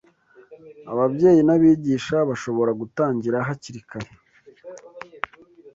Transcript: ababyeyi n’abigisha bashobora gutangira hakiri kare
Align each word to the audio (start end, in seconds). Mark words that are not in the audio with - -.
ababyeyi 0.91 1.41
n’abigisha 1.47 2.17
bashobora 2.29 2.71
gutangira 2.81 3.37
hakiri 3.47 3.81
kare 3.89 4.11